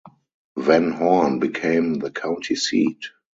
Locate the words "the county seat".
1.99-3.05